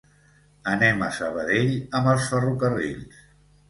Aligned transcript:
Anem 0.71 1.05
a 1.09 1.11
Sabadell 1.19 1.71
amb 2.01 2.13
els 2.17 2.29
Ferrocarrils. 2.35 3.27